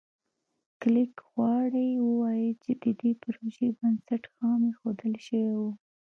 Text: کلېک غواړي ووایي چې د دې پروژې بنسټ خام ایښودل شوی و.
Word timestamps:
کلېک 0.81 1.15
غواړي 1.31 1.87
ووایي 2.05 2.51
چې 2.63 2.71
د 2.83 2.85
دې 2.99 3.11
پروژې 3.21 3.67
بنسټ 3.77 4.23
خام 4.33 4.59
ایښودل 4.69 5.13
شوی 5.25 5.53
و. 5.61 5.65